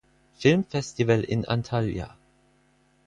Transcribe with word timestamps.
Filmfestival 0.33 1.21
in 1.23 1.45
Antalya 1.45 2.17